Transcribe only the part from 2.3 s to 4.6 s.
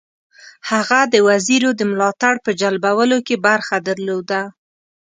په جلبولو کې برخه درلوده.